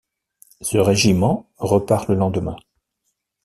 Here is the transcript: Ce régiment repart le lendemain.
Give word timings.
Ce 0.61 0.79
régiment 0.79 1.47
repart 1.59 2.09
le 2.09 2.15
lendemain. 2.15 2.55